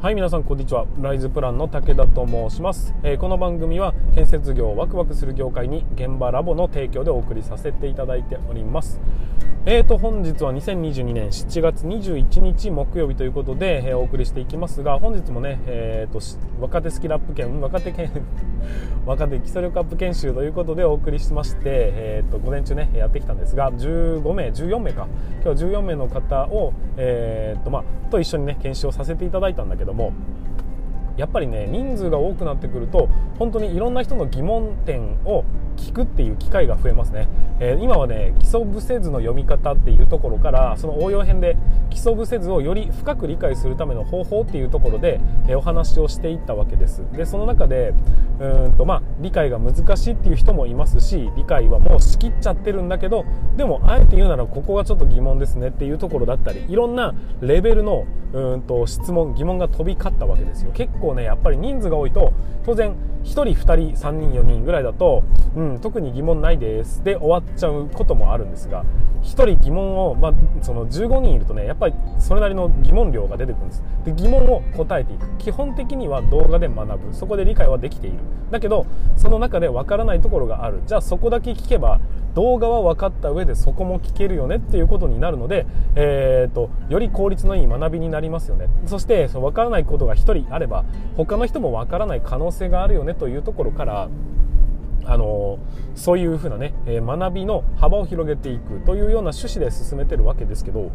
[0.00, 0.86] はい皆さんこんにちは。
[1.00, 9.00] ライズプランの武田と申します、えー、この番組は建設業ワクワクする業界に現場ラボの提供でお送りさせていただいております。
[9.70, 16.22] えーと本日は2022年7月21日木曜日ということで、えー、お送りしていきますが本日もね、えーと、
[16.58, 18.10] 若手スキルアップ研若手研
[19.04, 25.06] 若手基礎力アップ研修ということでお送りしまして、えーと、午前中ねやってきたんですが15名14名か。
[25.44, 30.14] 今日は14名の方を、えーとまあ、と一緒にね研修をさせていただいたんだけども
[31.18, 33.08] やっぱりね人数が多くなってくると
[33.38, 35.44] 本当にいろんな人の疑問点を
[35.78, 37.28] 聞くっていう機会が増えますね、
[37.60, 41.56] えー、今はね基礎部せ図の読み方っていうところからその応用編で
[41.90, 47.02] 基礎部せ図をより深く理解するための方法っていうところで、えー、お話をしていったわけです。
[47.12, 47.94] でその中で
[48.40, 53.24] うんとまあ理解が難しいっていう人もいますし理解はもう仕切っちゃってるんだけど
[53.56, 60.70] でもあえて言うならここがちょっと疑問ですねっていうところだったりいろんなレベルのうんと質問疑問が飛び交ったわけですよ。
[60.72, 62.32] 結構ねやっぱり人数が多いと
[62.64, 65.22] 当然1人2人3人4人ぐらいだと、
[65.56, 67.02] うん、特に疑問ないです。
[67.04, 68.84] で終わっちゃうこともあるんですが
[69.22, 73.82] 1人疑問を、まあ、その15人いるとねやっぱりそれなりの疑問量が出てくるんです。
[74.04, 75.26] で疑問を答えていく。
[75.38, 77.14] 基本的には動画で学ぶ。
[77.14, 78.18] そこで理解はできている。
[78.50, 78.86] だけど
[79.16, 80.82] その中でわからないところがある。
[80.86, 82.00] じゃあそこだけ聞けば
[82.38, 88.68] 動画は分かった上でそこも聞けるよねっていうことになるので、えーと、より効率のいい学びになりますよね。
[88.86, 90.84] そしてその分からないことが1人あれば
[91.16, 94.08] 他の人も分からない可能性があるよねというところから
[95.04, 95.58] あの
[95.96, 100.92] そういうふうなね、学びの幅を広げていくというような趣旨で進めてるわけですけど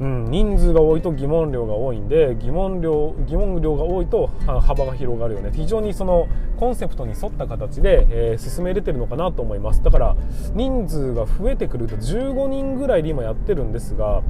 [0.00, 5.50] うん、人数が多いと疑問量が多いんで疑問量疑問量が多いと幅が広がるよね。
[5.52, 9.82] 非常にそのコンセプトに沿った形で、えー、進めれてるのかなと思います。
[9.82, 10.16] だから
[10.54, 14.22] 人数が増えてくると15人ぐらいで今やってるんですが、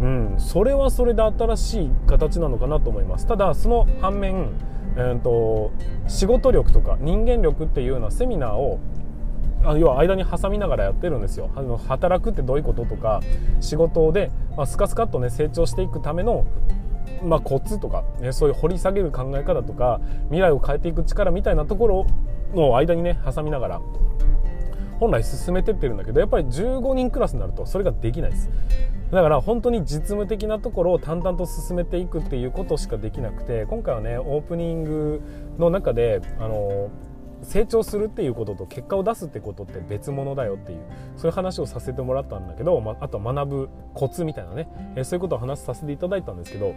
[0.00, 3.26] うん、それはそれで新しい形なのかなと思います。
[3.26, 4.50] ただその反面、
[4.96, 5.72] えーと
[6.08, 8.78] 仕事力とか人間力っていうようなセミナーを
[9.66, 11.50] あの要は間に挟みながらやってるんですよ。
[11.56, 13.20] あの働くってどういうこととか
[13.60, 16.46] 仕事で、まあ、スカスカっとね成長していくための
[17.22, 22.06] まあ、コツとか、ね、そういう掘り下げる考え方とか未来を変えていく力みたいなところ
[22.54, 23.80] の間にね挟みながら
[24.98, 28.50] 本来進めてってるんだけどやっぱり15人クラスになるとそれができないです。
[29.10, 35.22] だから本当に実務的なところを淡々と進めていくっていうことしかできなくて今回はねオープニング
[35.58, 36.90] の中であの
[37.48, 40.80] 成長するっていうことと結果を出すってことって別物だよっていう
[41.16, 46.74] そういう話をさせてもらったんだけど、まあとは学ぶコツみたいなね、えそういうことを話させていただいたんですけど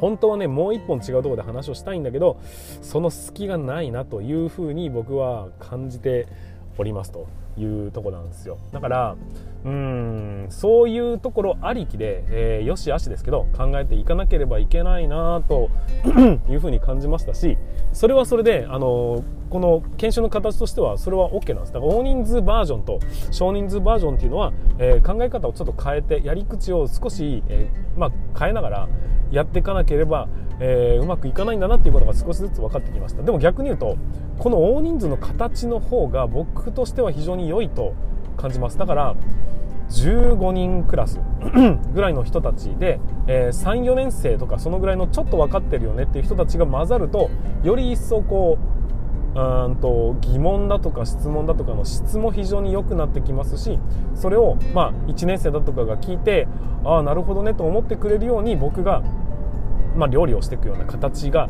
[0.00, 2.40] 本当はねもう一本違うとこで話をしたいんだけど
[2.80, 6.26] その隙がないなというふうに僕は感じて
[6.78, 8.58] おりますというとこなんですよ。
[8.72, 9.16] だから
[9.64, 15.70] うんそういうところありきで、えー、よしあしですけど考えていかなければいけないなと
[16.50, 17.56] いうふうに感じましたし
[17.92, 21.72] それはそれで、あのこの研修の形としてはそれは OK なんです。
[21.74, 23.00] だから大人数バージョンと
[23.30, 28.88] 少人数バージョンっていうのは、えー、考え方をちょっと変えてやり口を少し、えー、まあ、変えながら
[29.30, 33.22] やっていかなければ、え、うまくいかないんだなっていうことが少しずつ分かってきました。
[33.22, 33.96] でも逆に言うと
[34.38, 37.94] この大人数の形の方が僕としては非常に良いと
[38.36, 38.78] 感じます。
[38.78, 39.14] だから
[39.90, 41.20] 15人クラス
[41.94, 47.30] ぐらいの人たちで、えー、34年生とかそのぐらいのちょっと分かってるよねっていう人たちが混ざると
[47.62, 48.72] より一層こう
[49.34, 53.78] うんと疑問だとか質問だとかの質も非常に良くなってきますし
[54.14, 56.46] それを、まあ、1年生だとかが聞いて
[56.84, 59.02] ああなるほどねと思ってくれるように僕が、
[59.96, 61.48] まあ、料理をしていくような形が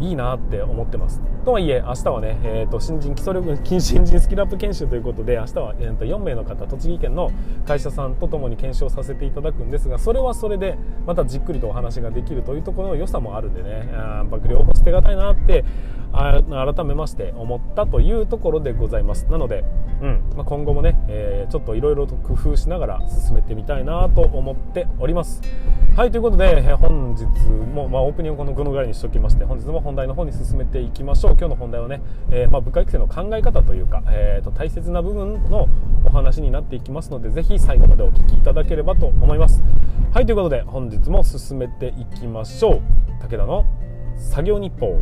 [0.00, 1.20] いいなって思ってます。
[1.44, 7.30] とはいえ明日はね、えーと、新人基礎力 新人スキルアップ研修ということで明日は、えーと、4名の方栃木県の
[7.66, 15.64] 会社さんとともに検証させていただくんですがそれはそれでまたじっくりとお話ができるというところの良さもあるんでねやっぱ両方捨てがたいなって
[16.12, 19.26] 改めまして思ったというところでございます。
[19.30, 19.64] なので、
[20.02, 25.40] うんまあ、今後もね、えー、ちょっといろいろと工夫しながら進めてみたいなと思っております。
[25.96, 27.24] はいということで、え、本日
[27.74, 31.32] も、まあ、オープニングこのこのぐらいにしておきまして本日も本題の方に進めていきましょう。
[31.32, 32.00] 今日の本題はね、
[32.32, 35.68] えー、まあ、部下育成の考え方というか、えーと、大切な部分の
[36.04, 39.62] お話になっていきますのでぜひ最後までお聞きいただければと思います。
[40.12, 42.80] はいということで本日も進めていきましょう。
[43.20, 43.64] 武田の
[44.20, 45.00] 作業日報。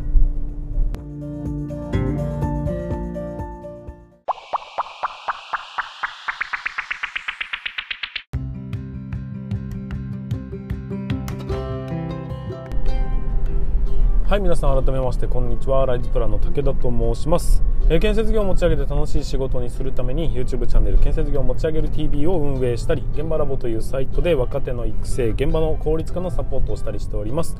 [14.28, 15.84] はい皆さん改めましてこんにちは。
[15.84, 27.56] ライズプランの武田と申します、え建設業を持ち上げて楽しい仕事にするために YouTube チャンネル建設業を持ち上げる TV を運営したり現場ラボというサイトで若手の育成現場の効率化のサポートをしたりしております。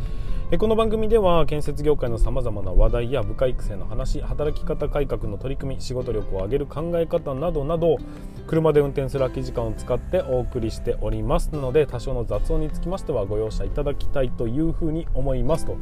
[0.57, 7.99] この番組では建設業界のさまざまな話題や部下育成の話働き方改革の取り組み仕事力を上げる考え方などなど
[8.47, 15.67] 車で運転する空き時間を使ってお送りしておりますので多少の雑音につきましてはご容赦いただきたいというふうに思います。
[15.67, 15.77] と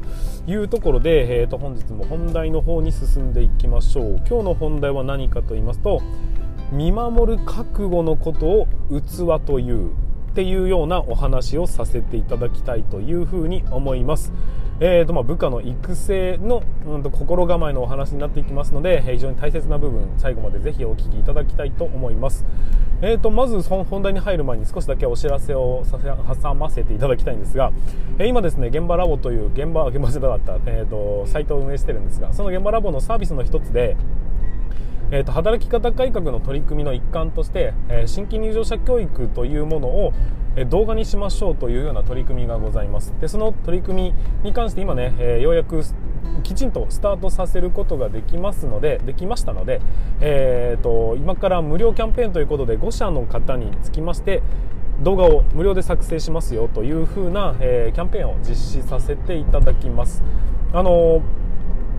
[0.48, 4.16] いうところで、えー、と本日も本題の方に進んでいきましょう。
[4.28, 6.02] 今日の本題は何かと言いますと
[6.72, 9.92] 見守る覚悟のことを器という。
[10.36, 14.34] っていうようなお話をさせていただきたいというふうに思います。
[14.80, 22.44] えーとまあ、部下の育成の、うん、と心構えのお話になっていきますので、非常に大切な部分最後までぜひお聞きいただきたいと思います、
[23.00, 26.04] えーと、まず本題に入る前に少しだけお知らせをさせ
[26.42, 27.72] 挟ませていただきたいんですが、
[28.18, 33.96] えー、今ですね現場ラボという現場現場じゃなかった、えーとサイトを運営してるんですがその現場ラボのサービスの一つで
[35.12, 40.12] えーと、働き方改革の取り組みの一環として、えー、新規入場者教育というものを、
[40.56, 45.82] えー、動画にしましょうというような取り組みがございますでその取り組みに関して今ね、えー、ようやく
[46.42, 49.80] きちんとスタートさせることができますのでできましたので、
[50.20, 54.42] えーと、今から無料キャンペーンということで5社の方につきまして
[55.02, 60.22] 動画を無料で作成しますよというふうな、えー、キャンペーンを実施させていただきます。
[60.72, 61.45] あのー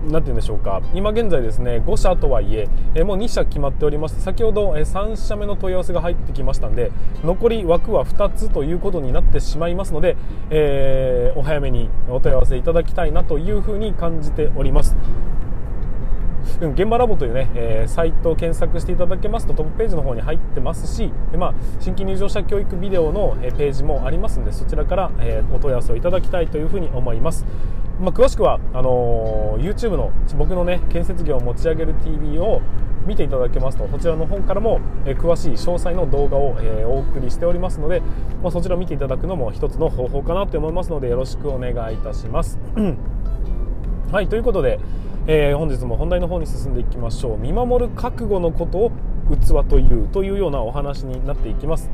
[0.04, 0.82] なんて言うんでしょうか。
[0.94, 6.92] 今現在ですね5社とはいええもう2社決まっておりまして先ほどえ3社目の問い合わせが入ってきましたので
[7.24, 10.16] 残り枠は2つということになってしまいますので、
[10.50, 14.96] えー、お早めにお問い合わせいただきたいなというふうに感じております。
[16.60, 27.46] 現場ラボというね、えー、サイトを検索していただけますとトップページの方に入ってますし、まあ、新規入場者教育ビデオの、えページもありますのでそちらから、え、お問い合わせをいただきたいというふうに思います。
[28.00, 32.62] まあ、詳しくはあのー、YouTube の僕のね建設業を持ち上げる TV を
[33.08, 38.02] 見ていただけますとこちらの方からも、えー、詳しい詳細の動画を、えー、お送りしておりますので、
[38.44, 42.60] まあ、そちらを見ていただくのも一つの方法かなと思いますのでよろしくお願いいたします。
[44.10, 44.80] はいということで、
[45.28, 48.92] えー、本日も本題の方に進んでいきましょう見守る覚悟のことを
[49.30, 51.90] 器というというようなお話になっていきます。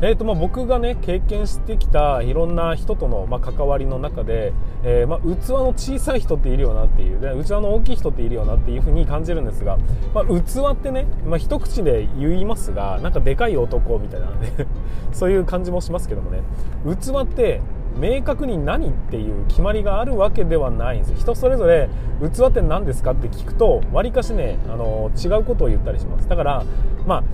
[0.00, 4.52] えーとまあ、僕がね経験してきたいろんな人との、まあ、関わりの中で、
[4.84, 9.76] えー、まあ、器の小さい人っているよなっていうで器の大きい人っているよなっていうふうに感じるんですが、
[10.14, 10.30] ま、器
[10.70, 14.52] ってね、まあ、一口で言いますがなんかでかい男みたいなね
[15.10, 16.42] そういう感じもしますけどもね
[16.84, 17.60] 器って
[17.96, 21.14] 明確に何っていう決まりがあるわけではないんです。
[21.14, 21.88] 人それぞれ
[22.20, 26.28] 器って何ですかって聞くとわりかしねあの違うことを言ったりします。
[26.28, 26.64] だから
[27.06, 27.24] まあ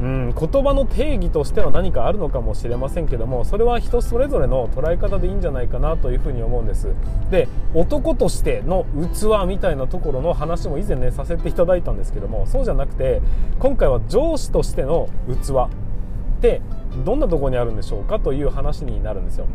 [0.00, 6.88] うん言葉の定義としては何かあるのかもしれませんけどもそれは人それぞれの捉え方でいいんじゃないかなというふうに思うんです。
[7.30, 13.22] で男としての器みたいなところの話も以前ねさせていただいたんですけどもそうじゃなくて
[13.60, 16.60] 今回は上司としての器って
[17.04, 19.46] どんなとこにあるんでしょうかという話になるんですよ。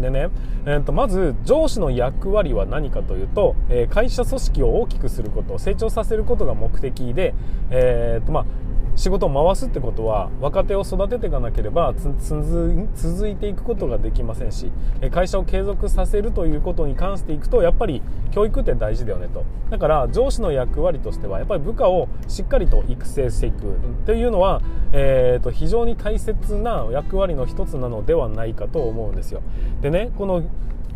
[0.00, 0.28] でね、
[0.66, 7.34] えー、とまず上司の役割は何かというと、えー、会社組織を大きくすること成長させることが目的で、
[7.70, 8.44] えーとまあ、
[8.94, 14.70] 仕事を回すってことは若手を育てていかなければ続いていくことができませんし
[15.10, 19.44] 会社を継続させるということに関していくとやっぱり教育って大事だよねと。
[19.70, 24.60] だから上司の役割としてはやっぱり部下をしっかりと育成していくというのは、
[24.92, 29.42] えー、と非常に大切な役割の一つなのではないかと思うんですよ。
[29.80, 30.42] でねこの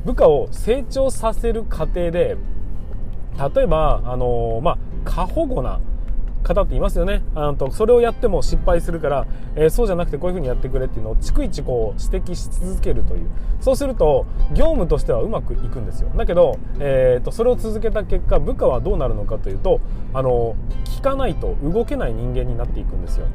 [0.04, 2.36] 部下を成長させる過程で
[3.54, 5.80] 例えばあの、まあ過保護な
[6.46, 7.22] 方っていますよね。
[7.34, 9.26] あのそれをやっても失敗するから、
[9.56, 13.28] えー、そうじゃなくてこういうふうにやってくれっていうのを逐一こう指摘し続けるという。
[13.60, 16.10] そうすると業務としてはうまくいくんですよ。
[16.16, 19.80] だけど、えーと、それを続けた結果部下はどうなるのかというと
[20.14, 23.26] あの聞かないと動けない人間になっていくんですよ。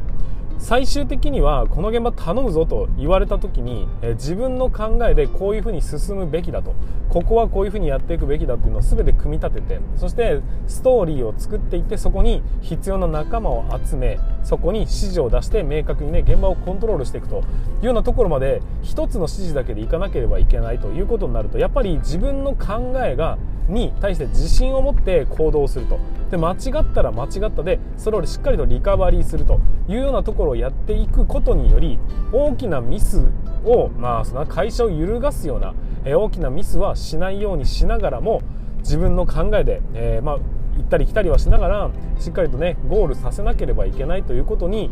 [0.61, 6.75] 最終的にはこの現場頼むぞと言われた時に、え自分の考えでこういうふうに進むべきだと。
[7.09, 17.43] ここはこういうふうにやっていくべきだっていうのを全て組み立ててそしてストーリーを作っていってそこに必要な仲間を集めそこに指示を出して明確にね現場をコントロールしていくと。
[17.81, 20.87] いうようなところまで一つの指示だけでいかなければいけないと。
[20.91, 23.37] いうことになるとやっぱり自分の考えが
[23.67, 25.99] に対して自信を持って行動すると。
[26.31, 29.59] で間違ったら間違ったでそれをしっかりとリカバリーすると
[29.89, 31.99] いうようなところをやっていくことにより
[32.31, 33.21] 大きなミス
[33.65, 38.41] を、まあ、その会社を揺るがすような、え大きなミスはしないようにしながらも
[38.79, 40.35] 自分の考えで、えー、まあ、
[40.77, 44.89] 行ったり来たりはしながらしっかりとねゴールさせなければいけないということに、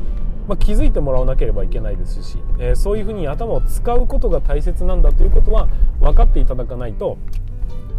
[0.48, 5.70] まあ、気づいてもらわなければいけないですし、えー、そういうふうに頭を使うことが大切なんだということは
[6.02, 7.18] 分かっていただかないと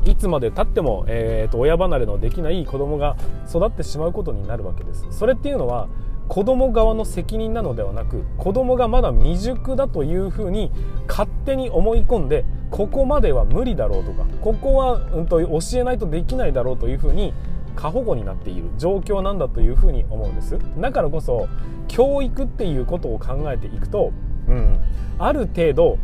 [0.04, 3.16] いつまでたっても、えーと、親離れのできない子供が
[3.49, 5.07] 育ってしまうことになるわけです。
[5.11, 5.88] それっていうのは
[6.28, 10.71] 子供側の責任なのではなく子供がまだ未熟だというふうに
[11.09, 17.35] 勝手に思い込んでここまでは無理だろうとかここは、うんと、教えないとできないだろうというふうに
[17.75, 18.71] 過保護になっている。
[18.78, 20.57] 状況なんだというふうに思うんです。
[20.78, 21.49] だからこそ
[21.88, 24.12] 教育っていうことを考えていくと、
[24.49, 24.80] うん、
[25.19, 25.99] ある程度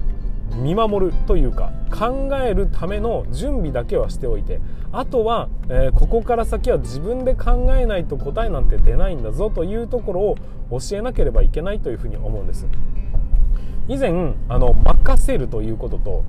[0.54, 4.60] 見守るというか考えるための準備だけはしておいて
[4.92, 10.36] あとは、えー、ここから先は自分で考えないと答えなんて出ないんだぞというところを
[10.70, 12.66] 教えなければいけないというふうに思うんです。
[13.88, 16.24] 以前あの任せるということと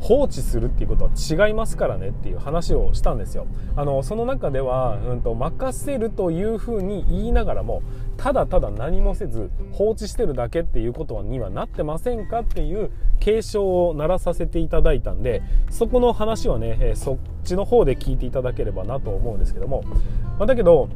[0.00, 1.10] 放置するっていうことは
[1.48, 3.46] 違いますからねっていう話をしたんですよ。
[3.76, 7.82] あのその中では、うんと、任せるというふうに言いながらも
[8.16, 12.90] ただただ何もせず放置してるだけっていうことにはなってませんかっていう
[13.20, 19.82] 警鐘を鳴らさせていただいたんでそこの話はね、えそっちの方で聞いていただければなと思うんですけども、
[20.38, 20.88] まあ、だけど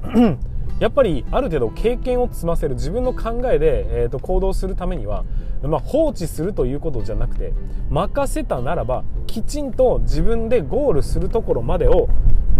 [0.82, 5.24] やっぱりある程度経験を積ませる自分の考えで、えー、と行動するためには、
[5.62, 7.52] まあ、放置するということじゃなくて
[7.88, 12.08] 任せたならばきちんと自分でゴールするところまでを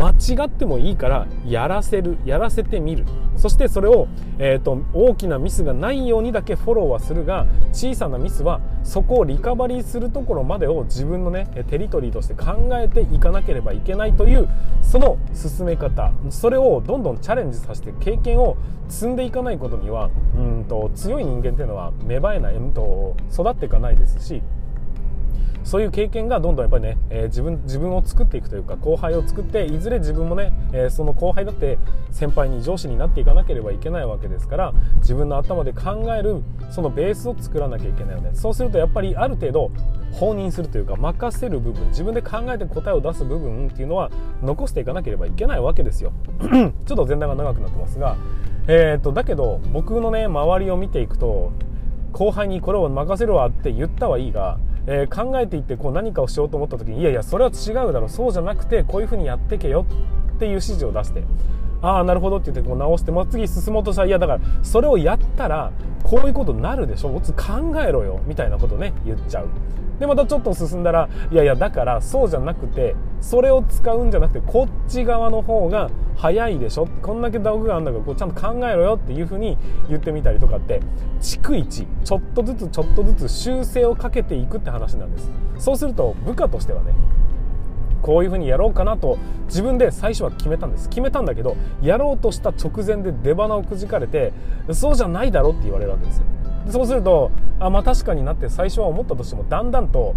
[0.02, 3.04] 間違ってもいいからやらせるやらせてみる。
[3.36, 14.48] そしてそれを、えーと、大きなミスがないようにだけフォローはするが小さなミスはそこをリカバリーするところまでを自分のねテリトリーとして考えていかなければいけないという
[14.82, 16.12] その進め方。
[16.30, 18.56] それをどんどんチャレンジさせて経験を
[18.88, 24.42] 積んでいかないことにはうんと強い人間っていうのは芽生えない、うんと育っていかないですし
[25.64, 31.78] そういう経験がどんどんやっぱりね、えー、自分自分を作っていくというか後輩を作っていずれ自分もね、えー、その後輩だって
[32.10, 38.30] 先輩に上司になっていかなければいけないわけですから自分の頭で考えるそのベースを作らなきゃいけないよね。
[38.34, 39.70] そうするとやっぱりある程度
[40.12, 44.10] 放任するというか任せる部分自分で考えて答えを出す部分っていうのは
[44.42, 46.12] 残していかなければいけないわけですよ。
[46.40, 48.16] ちょっと前段が長くなってますが
[48.68, 51.52] えーと、だけど僕のね周りを見ていくと
[52.12, 59.86] 後輩にこれを任せるわって言ったはいいがえー、考えていってこう何かをしようと思った時にいやいやそれは違うだろうそうじゃなくてこういうふうにやってけよ
[60.34, 61.22] っていう指示を出して。
[61.82, 65.72] ああなるほどって言ってこう直してもう次進もうとしたらいやだからそれをやったら
[66.04, 67.10] こういうことになるでしょ？
[67.10, 67.20] 考
[67.80, 69.48] えろよみたいなことね言っちゃう。
[69.98, 76.86] でまたちょっと進んだらいやいやだからそうじゃなくてそれを使うんじゃなくてこっち側の方が早いでしょ？
[76.86, 79.56] こんだけ道具があるんだからこうちゃんと考えろよっていうふうに
[79.88, 80.80] 言ってみたりとかって
[81.20, 85.30] 逐一ちょっとずつちょっとずつ修正をかけていくって話なんです。
[85.58, 86.92] そうすると部下としてはね
[88.02, 90.88] こういうふうにやろうかなと自分で最初は決めたんです。
[90.88, 94.32] 決めたんだけどやろうとした直前で出花をくじかれて
[94.72, 96.24] そうじゃないだろって言われるわけですよ。
[96.66, 97.30] でそうすると
[97.60, 100.14] あまあ確かになって最初は思ったとしてもだんだんと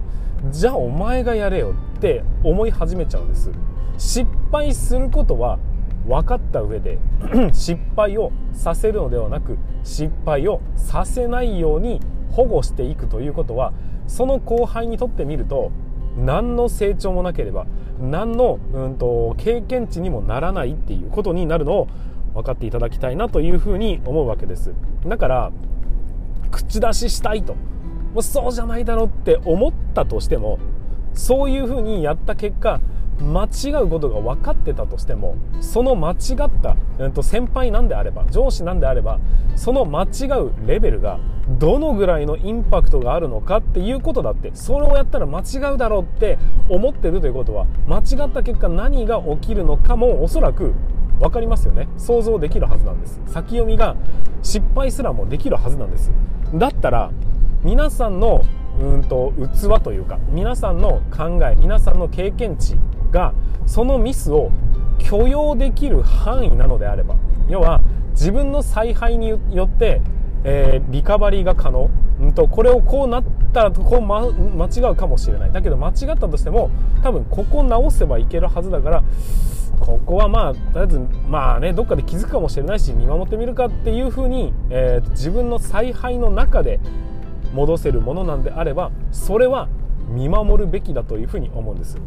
[0.49, 3.51] じゃあお前がやれよって思い始めちゃうんです。
[3.97, 5.59] 失敗することは
[6.07, 6.99] 分かった上で
[7.53, 11.99] 失敗をさせるのではなく失敗をさせないように
[12.31, 13.73] 保護していくということは
[14.07, 15.71] その後輩にとってみると
[16.17, 17.65] 何の成長もなければ
[17.99, 21.87] 何の、うんと、経験値にもならないっていうことになるのを
[22.33, 24.73] 分かっていただきたいなというふうに思うわけです。
[25.05, 25.51] だから
[26.51, 27.53] 口出ししたいと。
[27.53, 30.57] もうそうじゃないだろうって思ったとしても
[31.13, 32.79] そういうふうにやった結果
[33.19, 39.19] 間違うことが分かってたとしてもその間違った、えっと、先輩なんであれば上司なんであれば
[39.55, 46.37] その間違うレベルがどのぐらいのインパクトがあるのかっていうことだってそれをやったら間違うだろうって
[46.69, 50.73] 思ってるということは間違った結果何が起きるのかもおそらく
[51.19, 51.87] 分かりますよね。
[51.97, 53.21] 想像できるはずなんです。
[53.27, 53.95] 先読みが
[54.41, 56.11] 失敗すらもできるはずなんです。
[56.53, 57.11] だったら
[57.63, 58.41] 皆さんの
[58.79, 62.75] うんと器というか皆さんの考え皆さんの経験値
[63.11, 63.33] が
[63.65, 64.51] そのミスを
[64.97, 67.15] 許容できる範囲なのであれば
[67.47, 67.79] 要は
[68.11, 70.01] 自分の采配によって、
[70.47, 71.89] えー、リカバリーが可能、
[72.23, 76.69] んと、これをこうなったらこう、ま、間違うかもしれないだけど間違ったとしても
[77.01, 79.03] 多分ここ直せばいけるはずだから
[79.79, 86.79] ここはまあとりあえずまあねどっかで気づくかもしれないし見守ってみるかっていうふうに、えー、自分の采配の中で
[87.53, 89.67] 戻せるものなんであればそれは
[90.07, 91.97] 見守るべきだというふうに思うんです。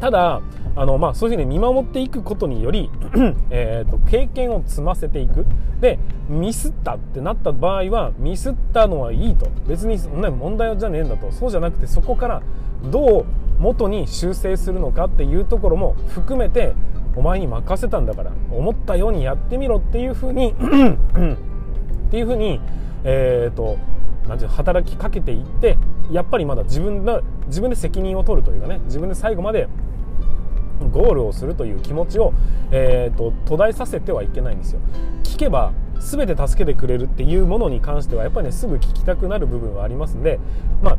[0.00, 0.40] ただ
[0.76, 2.90] あの、まあ、そういうふうに見守っていくことにより
[3.50, 5.46] えと経験を積ませていく。
[5.80, 9.50] でミスったってなった場合はミスったのはいいと。
[9.66, 11.30] 別にそんな問題じゃねえんだと。
[11.32, 12.42] そうじゃなくてそこから
[12.90, 13.24] どう
[13.58, 16.74] 元に修正するのかっていうところも含めて
[17.16, 20.54] お前に任せたんだから思ったようにやってみろっていうふうに
[22.06, 22.60] っていうふうに
[23.04, 23.76] えっ、ー、と
[24.28, 25.76] なんていう働きかけていって
[26.10, 29.68] やっぱりまだ自分が自分で責任を取るというかね自分で最後まで
[30.92, 32.32] ゴールをするという気持ちを、
[32.70, 34.80] えーと、途絶えさせてはいけないんですよ。
[35.24, 40.38] 聞けば全て助けてくれるっていうものに関してはやっぱりねすぐ聞きたくなる部分はありますんで
[40.82, 40.98] まあ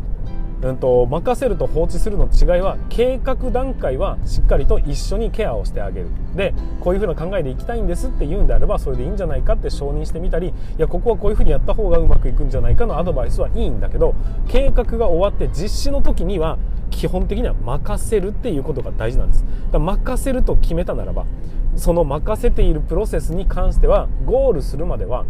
[0.62, 6.08] うんと、任せると放置するの違いは計画段階はしっかりと一緒にケアをしてあげる。
[6.36, 14.16] でこういうふうな考えでいきたいんですって言うんであればそれでいいんじゃないかって承認してみたりいやここはこういうふうにやった方がうまくいくんじゃないかのアドバイスはいいんだけど
[14.48, 16.58] 計画が終わって実施の時には
[16.92, 19.46] 基本的には任せるっていうことが大事なんです。
[19.72, 21.26] だ任せると決めたならば
[21.76, 25.26] その任せているプロセスに関してはゴールするまでは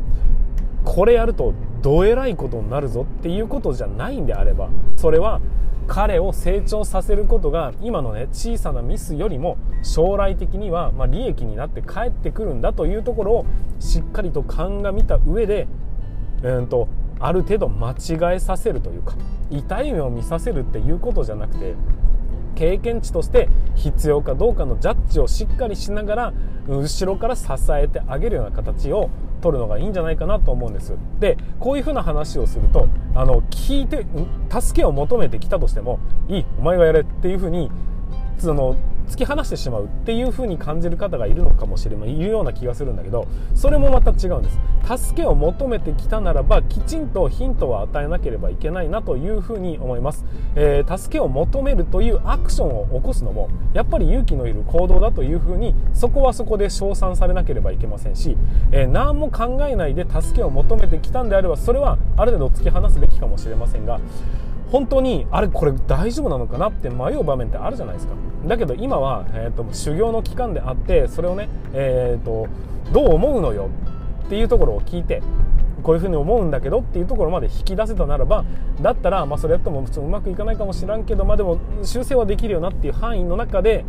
[0.90, 1.54] これやると
[1.84, 5.40] どえらいことになるぞっていうことじゃないんであればそれは
[5.88, 13.46] 彼を成長させることが今のね小さなミスよりも将来的にはま利益になって帰ってくるんだというところを
[13.80, 15.68] しっかりと鑑みた上で、
[16.42, 16.88] うんと
[17.20, 19.16] ある程度間違えさせるというか
[19.52, 21.76] 痛い目を見させるっていうことじゃなくて
[22.56, 26.34] 経験値として必要かどうかのジャッジをしっかりしながら
[26.68, 29.10] 後ろから支えてあげるような形を
[29.42, 30.94] 取るのがいいんじゃないかなと思うんです。
[31.20, 34.06] でこういうふうな話をするとあの聞いて
[34.50, 37.72] 助けを求めてきたとしてもいいお前がやれっていうふうに
[38.38, 38.76] その
[39.10, 44.60] 突き放してしまうっていう風に感じる方がいるのかもしれないいるような気がするんだけどそれもまた違うんです。
[44.98, 50.26] 助けを求めてきたならばきちんとヒントを与えなければいけないなという風に思います、
[50.56, 58.36] えー、助けを求めるというアクションを起こすのもやっぱり勇気のいる行動だという風にそこはそこで称賛されなければいけませんし、
[58.72, 64.00] えー、何も考えないで助けを求めてきたんであればそれはある程度突き放すべきかもしれませんが
[64.72, 68.14] 本当にあれこれ大丈夫なのかなって迷う場面ってあるじゃないですか。
[68.48, 72.48] だけど今は、えーと、修行の期間であってそれをね、えーと、
[72.94, 73.70] どう思うのよ
[74.26, 75.22] っていうところを聞いて
[75.84, 78.46] こういうふうに思うんだけどっていうところまで引き出せたならば
[78.82, 83.86] だったら、まあ、それやってもうまくいかないかもしらんけど、まあ、でも修正はできるよなっていう範囲の中で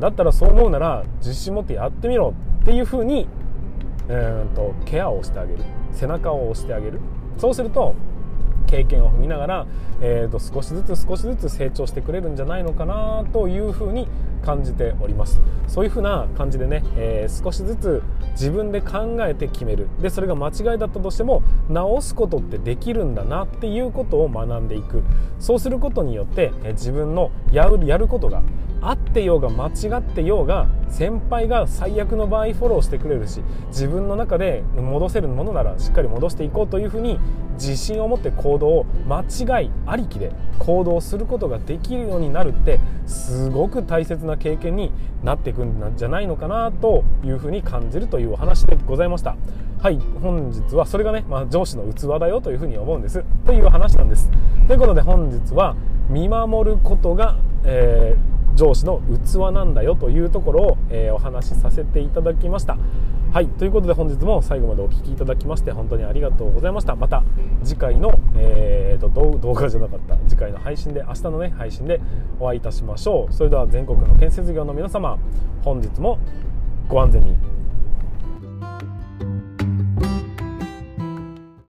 [0.00, 3.28] だったらそう思うなら自信持ってやってみろっていうふうに、
[4.08, 5.62] えーとケアをしてあげる。
[5.92, 7.00] 背中を押してあげる。
[7.38, 7.94] そうすると
[8.66, 9.66] 経験を踏みながら、
[10.00, 14.08] えー、と少しずつ少しずつ成長してくれるんじゃないのかなというふうに
[14.44, 15.40] 感じております。
[15.66, 19.88] そういうふうな感じでね、えー、少しずつ自分で考えて決める。
[20.00, 25.02] でそれが間違いだったとしても直すことってできるんだなっていうことを学んでいく。
[25.38, 28.42] そうすることによって、えー、自分のやるやることが
[28.80, 37.18] 合ってようが間違ってようが先輩が最悪の場合フォローしてくれるし自分の中で戻せるものならしっかり戻していこうというふうに
[37.54, 44.92] 自信を持って行動を間違いありきで行動することができるようになるってすごく大切な経験に
[45.24, 49.36] なっていくんじゃないのかなというふうに感じるというお話でございました
[49.80, 54.30] はい本日はそれがね、まあ、上司の器だよというふうに思うんですという話なんです
[54.66, 55.76] ということで本日は
[56.08, 62.76] 見守ることが、えー上司の器なんだよというところを、えー、お話しさせていただきました。
[63.32, 66.96] はいということで本日も最後までお聴きいただきまして本当にありがとうございました。
[66.96, 67.22] また
[67.62, 70.16] 次回の、えーと、動画じゃなかった。
[70.26, 72.00] 次回の配信で明日のね配信で
[72.40, 73.32] お会いいたしましょう。
[73.32, 75.18] それでは全国の建設業の皆様
[75.62, 76.18] 本日も
[76.88, 77.45] ご安全に。